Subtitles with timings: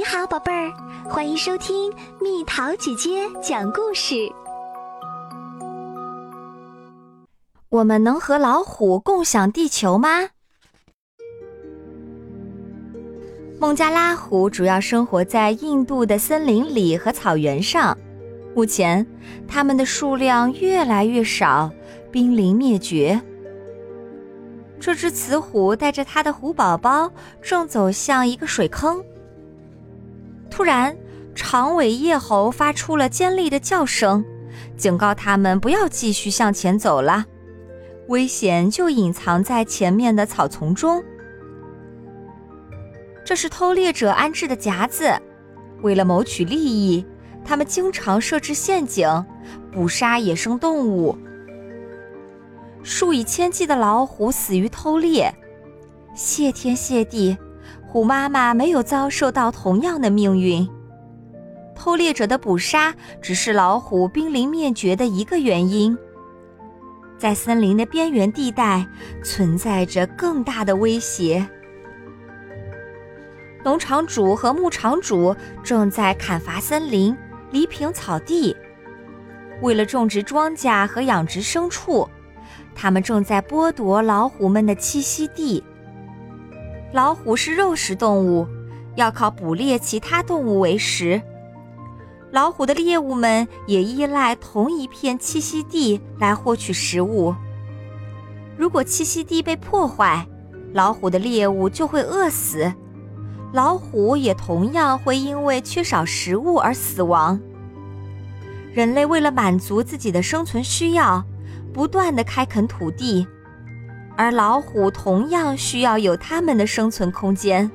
[0.00, 0.72] 你好，宝贝儿，
[1.10, 4.14] 欢迎收听蜜桃姐姐讲故事。
[7.68, 10.30] 我们能和老虎共享地球吗？
[13.60, 17.94] 孟加拉虎主要生活在印度的森林里和草原上，
[18.56, 19.06] 目前
[19.46, 21.70] 它们的数量越来越少，
[22.10, 23.20] 濒临灭绝。
[24.80, 27.12] 这只雌虎带着它的虎宝宝
[27.42, 29.04] 正走向一个水坑。
[30.60, 30.94] 突然，
[31.34, 34.22] 长尾叶猴发出了尖利的叫声，
[34.76, 37.24] 警告他们不要继续向前走了，
[38.08, 41.02] 危险就隐藏在前面的草丛中。
[43.24, 45.10] 这是偷猎者安置的夹子，
[45.80, 47.06] 为了谋取利益，
[47.42, 49.08] 他们经常设置陷阱，
[49.72, 51.16] 捕杀野生动物。
[52.82, 55.34] 数以千计的老虎死于偷猎，
[56.14, 57.38] 谢天谢地，
[57.92, 60.68] 虎妈妈没有遭受到同样的命运。
[61.74, 65.98] 偷猎者的捕杀只是老虎濒临灭绝的一个原因，
[67.18, 68.86] 在森林的边缘地带
[69.24, 71.44] 存在着更大的威胁。
[73.64, 77.16] 农场主和牧场主正在砍伐森林，
[77.50, 78.56] 犁平草地，
[79.62, 82.08] 为了种植庄稼和养殖牲畜。
[82.72, 85.64] 他们正在剥夺老虎们的栖息地。
[86.92, 88.46] 老虎是肉食动物，
[88.96, 91.22] 要靠捕猎其他动物为食。
[92.32, 97.34] 老虎的猎物们也依赖同一片栖息地来获取食物。
[98.56, 100.26] 如果栖息地被破坏，
[100.72, 102.72] 老虎的猎物就会饿死，
[103.52, 107.40] 老虎也同样会因为缺少食物而死亡。
[108.72, 111.24] 人类为了满足自己的生存需要。
[111.72, 113.24] 不断的开垦土地，
[114.20, 117.70] 而老虎同样需要有它们的生存空间。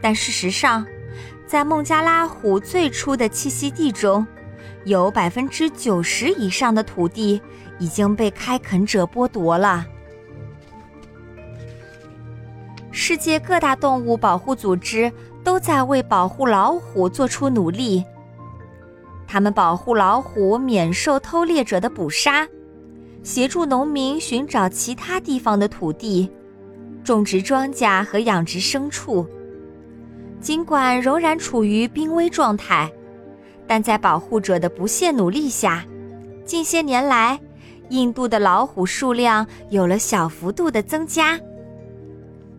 [0.00, 0.86] 但事实上，
[1.48, 4.24] 在孟加拉虎最初的栖息地中，
[4.84, 7.42] 有百分之九十以上的土地
[7.80, 9.84] 已经被开垦者剥夺了。
[12.92, 15.12] 世界各大动物保护组织
[15.42, 18.04] 都在为保护老虎做出努力，
[19.26, 22.46] 他们保护老虎免受偷猎者的捕杀。
[23.26, 26.30] 协助农民寻找其他地方的土地，
[27.02, 29.26] 种植庄稼和养殖牲畜。
[30.40, 32.88] 尽管仍然处于濒危状态，
[33.66, 35.84] 但在保护者的不懈努力下，
[36.44, 37.40] 近些年来，
[37.88, 41.40] 印度的老虎数量有了小幅度的增加。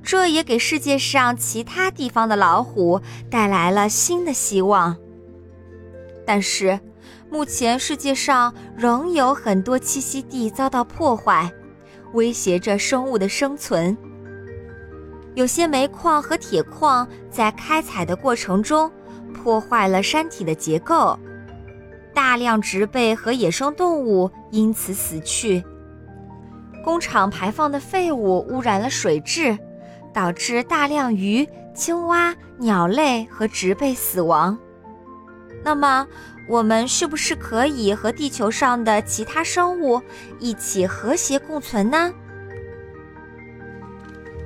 [0.00, 4.96] 这也给世界上其他地方的老虎带来了新的希望。
[6.24, 6.78] 但是。
[7.32, 11.50] 目前世界上仍有很多栖息地遭到破坏，
[12.12, 13.96] 威胁着生物的生存。
[15.34, 18.92] 有些煤矿和铁矿在开采的过程中
[19.32, 21.18] 破坏了山体的结构，
[22.12, 25.64] 大量植被和野生动物因此死去。
[26.84, 29.58] 工厂排放的废物污染了水质，
[30.12, 34.58] 导致大量鱼、青蛙、鸟类和植被死亡。
[35.64, 36.06] 那么，
[36.48, 40.02] 我们是不是可以和地球上的其他生物
[40.40, 42.12] 一起和谐共存呢？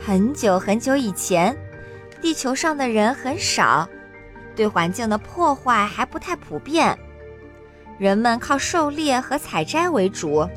[0.00, 1.56] 很久很久以前，
[2.20, 3.88] 地球上的人很少，
[4.56, 6.98] 对环境的破坏还不太普遍，
[7.98, 10.48] 人们靠狩猎和采摘为主，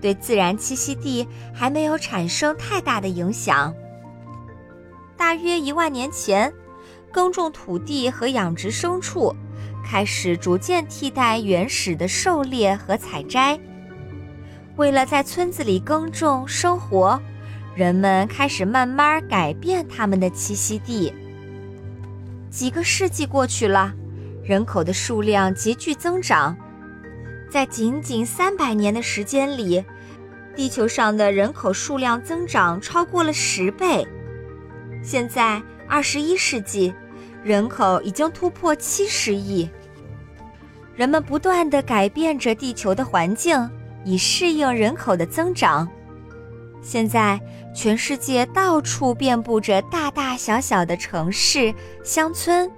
[0.00, 3.72] 对自然栖息地还没有产生太大的影响。
[5.16, 6.52] 大约一万年前，
[7.10, 9.34] 耕种土地和养殖牲畜。
[9.88, 13.58] 开始逐渐替代原始的狩猎和采摘。
[14.74, 17.20] 为了在村子里耕种生活，
[17.76, 21.12] 人们开始慢慢改变他们的栖息地。
[22.50, 23.94] 几个世纪过去了，
[24.42, 26.56] 人口的数量急剧增长，
[27.48, 29.84] 在仅仅三百年的时间里，
[30.56, 34.06] 地球上的人口数量增长超过了十倍。
[35.02, 36.92] 现在，二十一世纪。
[37.46, 39.70] 人口已经突破七十亿，
[40.96, 43.70] 人们不断地改变着地球的环境，
[44.04, 45.88] 以适应人口的增长。
[46.82, 47.40] 现在，
[47.72, 51.72] 全世界到处遍布着大大小小的城市、
[52.02, 52.68] 乡村，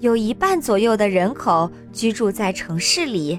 [0.00, 3.38] 有一半左右的人口居住在城市里。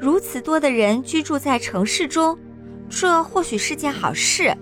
[0.00, 2.38] 如此多的人居住在城市中，
[2.88, 4.56] 这或许是件好事。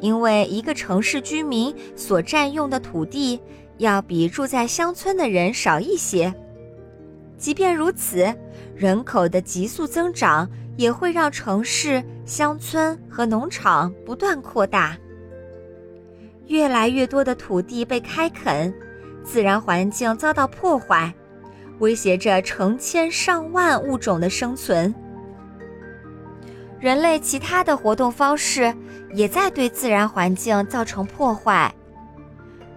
[0.00, 3.40] 因为一个城市居民所占用的土地
[3.78, 6.34] 要比住在乡村的人少一些，
[7.38, 8.34] 即便如此，
[8.74, 14.96] 人口的急速增长也会让城市、乡村和农场不断扩大。
[16.46, 18.74] 越来越多的土地被开垦，
[19.22, 21.14] 自然环境遭到破坏，
[21.78, 24.94] 威胁着成千上万物种的生存。
[26.80, 28.74] 人类其他的活动方式
[29.12, 31.72] 也在对自然环境造成破坏。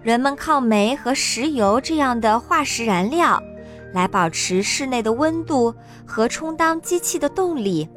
[0.02, 3.42] 人们靠煤和石油这样的化石燃料，
[3.94, 5.74] 来保持室内的温度
[6.06, 7.88] 和充当机器的动力。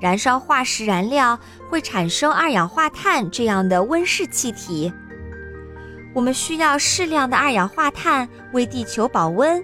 [0.00, 1.38] 燃烧化石燃料
[1.68, 4.90] 会产生二氧化碳这样的温室气体。
[6.14, 9.62] 我们需要适量的二氧化碳为地球保温，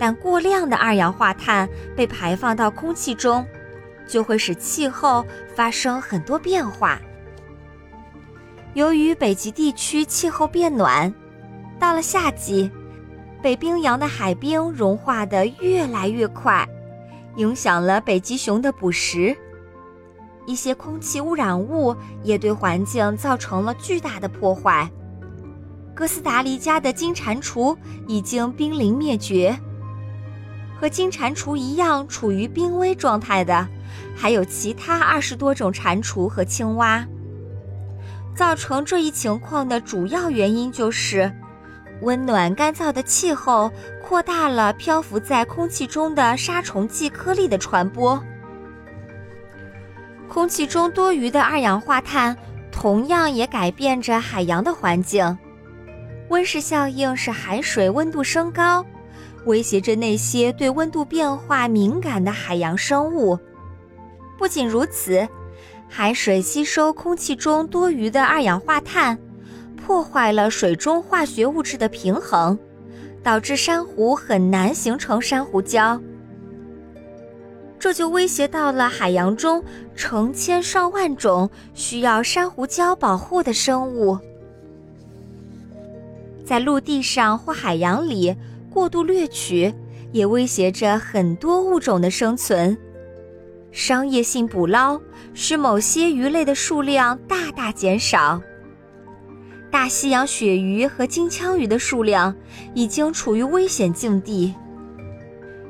[0.00, 3.46] 但过量的二氧化碳被排放到空气中。
[4.06, 5.24] 就会使气候
[5.54, 7.00] 发生很多变化。
[8.74, 11.12] 由于北极地区气候变暖，
[11.78, 12.70] 到了夏季，
[13.42, 16.68] 北冰洋的海冰融化的越来越快，
[17.36, 19.36] 影响了北极熊的捕食。
[20.46, 24.90] 一些空气污染物也对环境造成了巨大的破坏。
[25.94, 27.76] 哥斯达黎加的金蟾蜍
[28.08, 29.56] 已经濒临灭绝。
[30.76, 33.66] 和金蟾蜍一样处于濒危状态的。
[34.16, 37.06] 还有其他二十多种蟾蜍和青蛙。
[38.34, 41.30] 造成这一情况的主要原因就是，
[42.02, 43.70] 温暖干燥的气候
[44.02, 48.20] 扩大了漂浮在空气中的杀虫剂颗粒的传播。
[50.28, 52.36] 空气中多余的二氧化碳
[52.72, 55.38] 同样也改变着海洋的环境。
[56.30, 58.84] 温室效应使海水温度升高，
[59.44, 63.38] 威胁着那些对温度变化敏感的海洋生物。
[64.36, 65.26] 不仅如此，
[65.88, 69.18] 海水吸收空气中多余的二氧化碳，
[69.76, 72.58] 破坏了水中化学物质的平衡，
[73.22, 76.00] 导致珊瑚很难形成珊瑚礁。
[77.78, 79.62] 这就威胁到了海洋中
[79.94, 84.18] 成千上万种需要珊瑚礁保护的生物。
[86.46, 88.34] 在陆地上或海洋里
[88.70, 89.72] 过度掠取，
[90.12, 92.76] 也威胁着很多物种的生存。
[93.74, 95.00] 商业性捕捞
[95.34, 98.40] 使某些鱼类的数量大大减少。
[99.68, 102.32] 大西洋鳕鱼和金枪鱼的数量
[102.72, 104.54] 已经处于危险境地。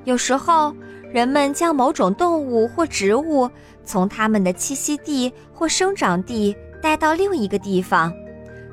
[0.05, 0.77] 有时候，
[1.15, 3.51] 人们将某种动物或植物
[3.87, 8.13] 从它们的栖息地或生长地带到另一个地方，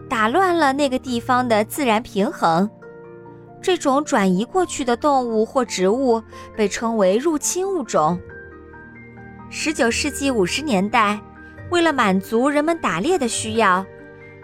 [0.09, 2.69] 打乱了那个地方的自然平衡。
[3.61, 6.21] 这种转移过去的动物或植物
[6.53, 8.19] 被称为入侵物种。
[9.53, 11.19] 十九世纪五十年代，
[11.71, 13.85] 为了满足人们打猎的需要，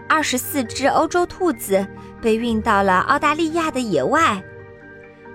[0.06, 1.84] 二十四只欧洲兔子
[2.20, 4.40] 被运到了澳大利亚的野外。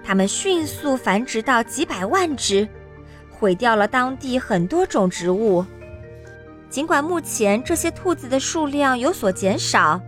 [0.03, 2.67] 它们迅速繁殖到几百万只，
[3.31, 5.65] 毁掉了当地很多种植物。
[6.69, 9.99] 尽管目前这些兔子的数量有所减少，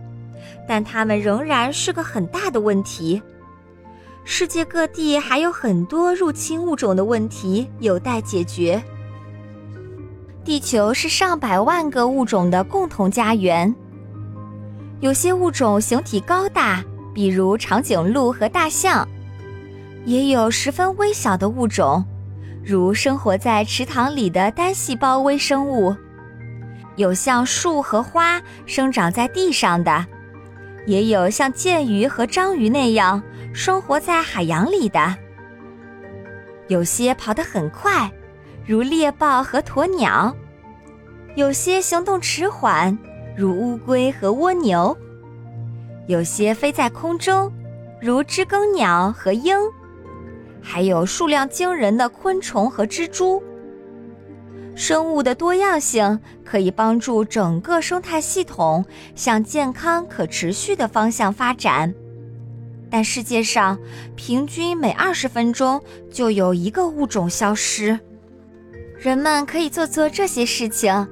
[0.68, 3.20] 但它们仍然是个很大的问题。
[4.22, 8.80] 世界各地还有很多入侵物种的问题有待解决。
[10.46, 13.74] 地球是上百万个物种的共同家园。
[15.00, 19.04] 有些物种形体高大，比如长颈鹿和大象；
[20.04, 22.04] 也有十分微小的物种，
[22.64, 25.92] 如生活在池塘里的单细胞微生物；
[26.94, 30.06] 有像树和花生长在地上的，
[30.86, 33.20] 也有像剑鱼和章鱼那样
[33.52, 35.16] 生活在海洋里的。
[36.68, 38.08] 有些跑得很快。
[38.66, 40.34] 如猎豹和鸵鸟，
[41.36, 42.98] 有些行动迟缓，
[43.36, 44.92] 如乌龟和蜗牛；
[46.08, 47.52] 有些飞在空中，
[48.00, 49.56] 如知更鸟和鹰；
[50.60, 53.40] 还有数量惊人的昆虫和蜘蛛。
[54.74, 61.94] 生物的多样性可以帮助整个生态系统向健康可持续的方向发展，
[62.90, 63.78] 但世界上
[64.16, 65.80] 平均每二十分钟
[66.10, 68.00] 就有一个物种消失。
[68.98, 71.06] 人们可以做做这些事情，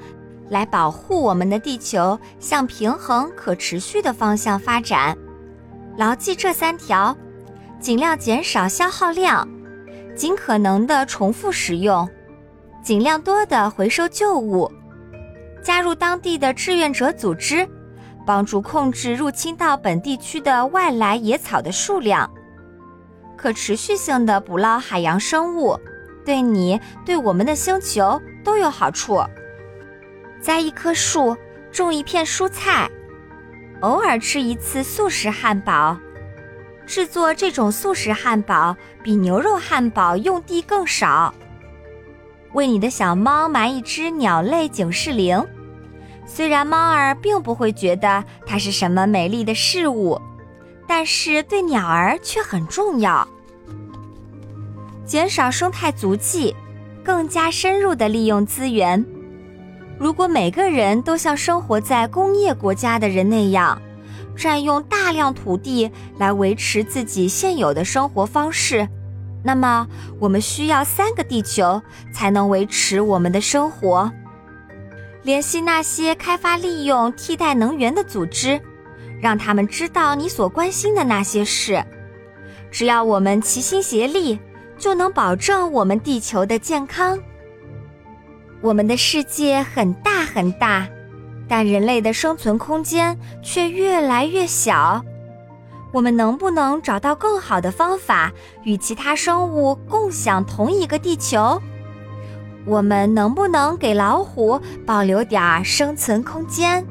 [0.49, 5.17] 来保护我们的地球向平衡、可持续的方向发展。
[5.97, 7.17] 牢记这三条：
[7.79, 9.47] 尽量减少消耗量，
[10.17, 12.09] 尽可能的重复使用，
[12.83, 14.71] 尽量多的回收旧物，
[15.63, 17.69] 加入当地的志愿者组织，
[18.27, 22.29] 帮助控制入侵到本地区的外来野草的数量，
[23.37, 25.79] 可持续性的捕捞海洋生物。
[26.25, 29.23] 对你、对我们的星球都有好处。
[30.41, 31.37] 栽一棵树，
[31.71, 32.91] 种一片蔬菜，
[33.81, 35.97] 偶尔吃一次素食汉堡。
[36.87, 41.35] 制作这种素食汉堡比牛肉汉堡用地更少。
[42.53, 45.43] 为你的小猫买一只鸟类警示铃，
[46.27, 50.21] 虽然猫儿并不会觉得它是什么美丽的事物，
[50.87, 53.27] 但是对鸟儿却很重要。
[55.07, 56.55] 减少生态足迹，
[57.03, 59.05] 更加深入地利用资源。
[59.99, 63.81] 如果每个人都像生活在工业国家的人那样，
[64.37, 68.89] 占用大量土地来维持自己现有的生活方式，
[69.45, 69.87] 那么
[70.19, 71.81] 我们需要三个地球
[72.13, 74.11] 才能维持我们的生活。
[75.23, 78.61] 联系那些开发利用替代能源的组织，
[79.21, 81.85] 让他们知道你所关心的那些事。
[82.71, 84.39] 只要我们齐心协力，
[84.79, 87.19] 就能保证我们地球的健康。
[88.61, 90.89] 我们的世界很大很大，
[91.49, 95.05] 但人类的生存空间却越来越小。
[95.93, 98.33] 我们能不能找到更好的方法
[98.65, 101.61] 与其他生物共享同一个地球？
[102.67, 106.85] 我们能不能给老虎保留点生存空间？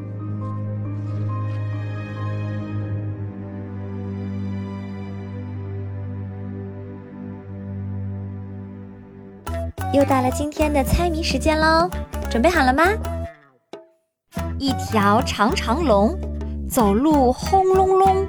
[9.93, 11.87] 又到了今天的猜谜时间喽，
[12.27, 12.83] 准备好了吗？
[14.57, 16.17] 一条长长龙，
[16.67, 18.27] 走路轰隆隆，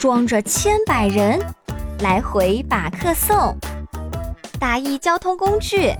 [0.00, 1.38] 装着千百人，
[2.00, 3.54] 来回把客送。
[4.58, 5.92] 大意交通工具，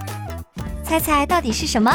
[0.82, 1.94] 猜猜到底是什么？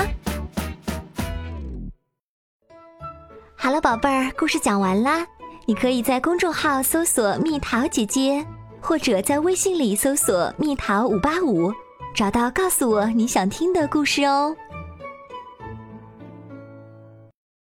[3.55, 5.25] 好了，宝贝儿，故事讲完啦。
[5.65, 8.45] 你可以在公众号搜索“蜜桃姐姐”，
[8.79, 11.73] 或者在微信里搜索“蜜桃五八五”。
[12.13, 14.55] 找到，告诉我你想听的故事哦。